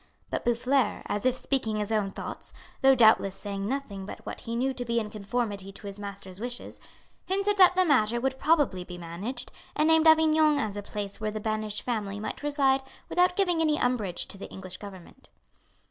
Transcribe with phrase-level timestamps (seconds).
[0.31, 4.55] But Boufflers, as if speaking his own thoughts, though doubtless saying nothing but what he
[4.55, 6.81] knew to be in conformity to his master's wishes,
[7.27, 11.29] hinted that the matter would probably be managed, and named Avignon as a place where
[11.29, 15.29] the banished family might reside without giving any umbrage to the English government.